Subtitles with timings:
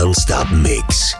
[0.00, 1.16] non-stop mix.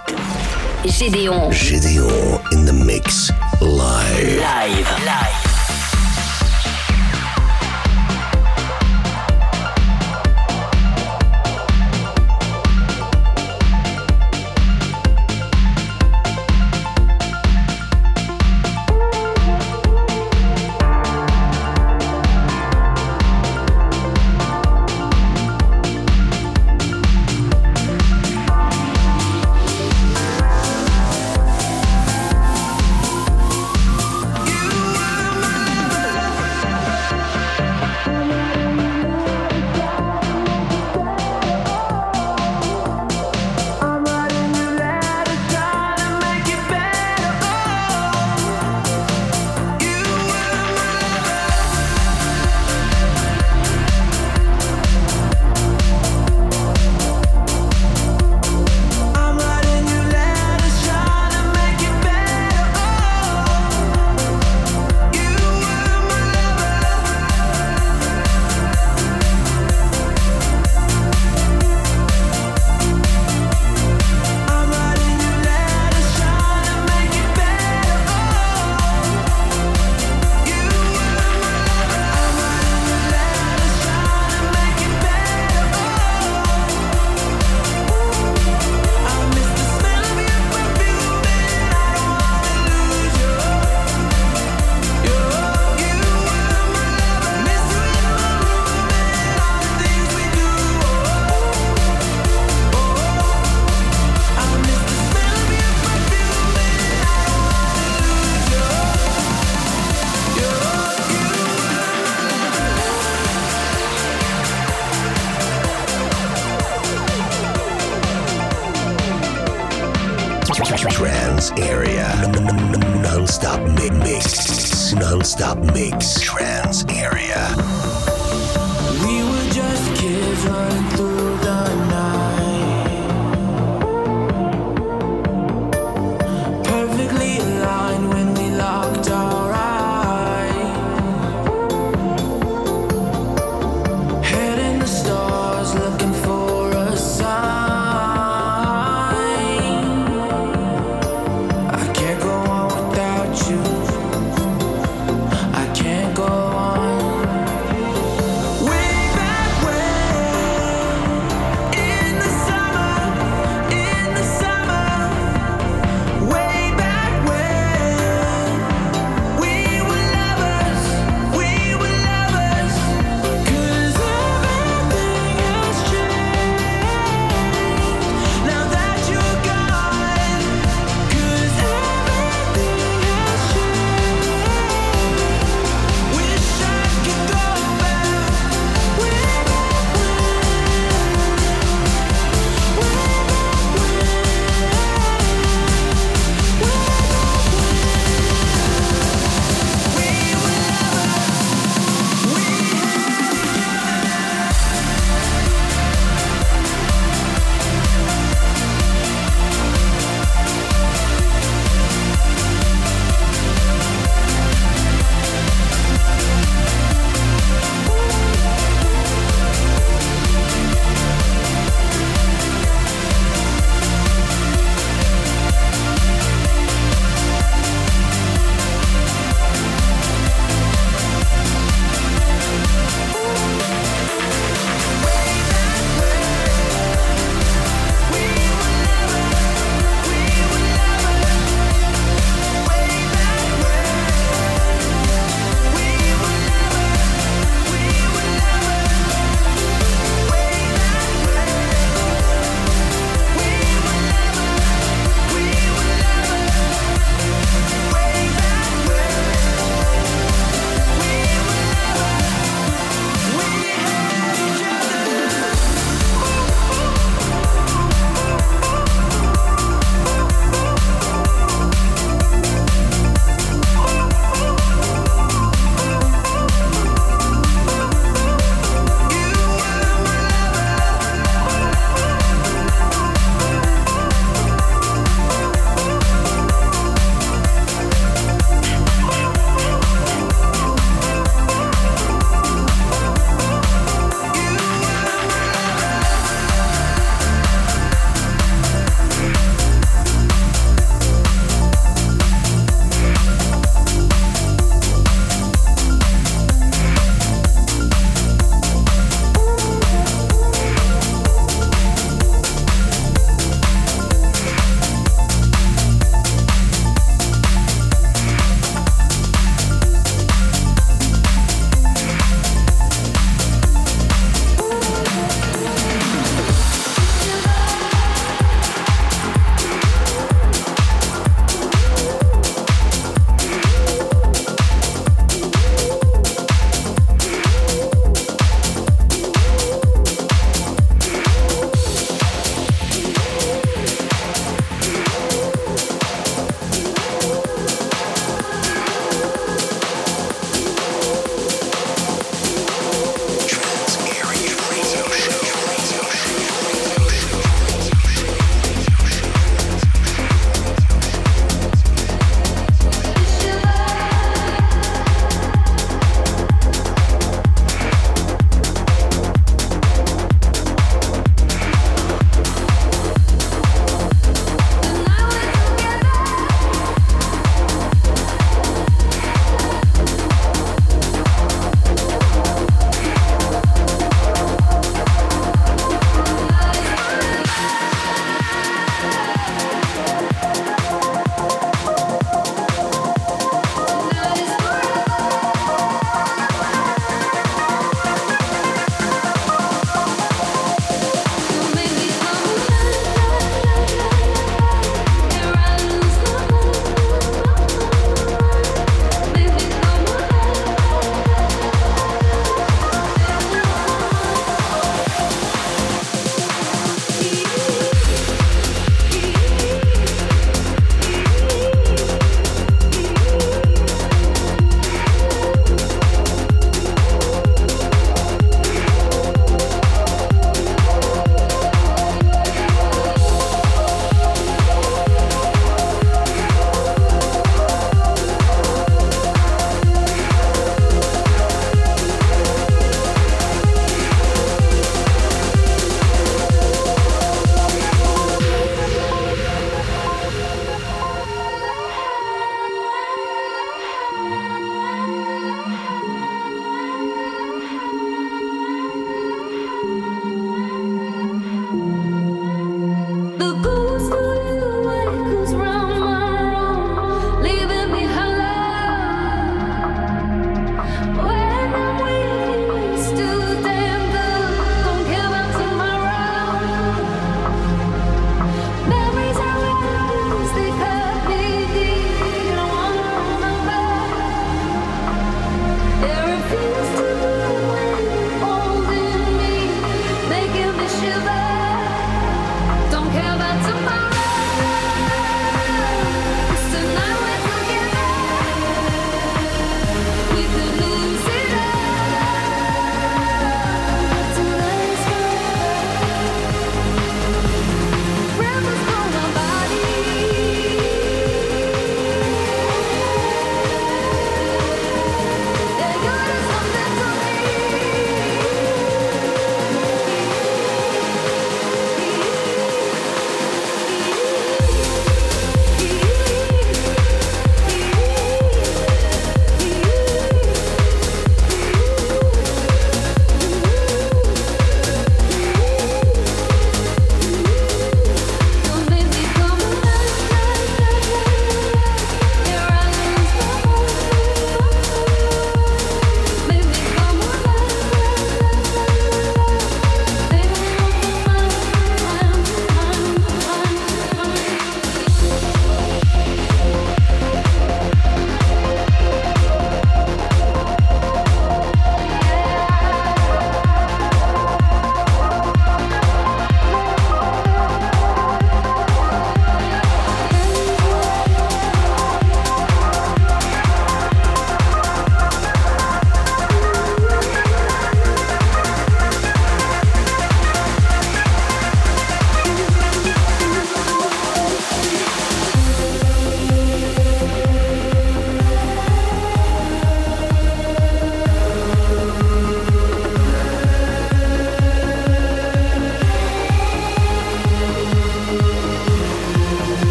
[0.85, 1.51] Gédéon.
[1.51, 3.31] Gideon in the mix
[3.63, 4.39] live.
[4.39, 5.05] Live.
[5.05, 5.46] Live.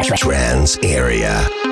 [0.00, 1.71] Trance area.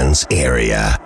[0.00, 0.99] trance area.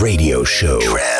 [0.00, 0.80] Radio Show.
[0.80, 1.19] Trans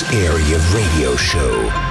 [0.00, 1.81] Area Radio Show.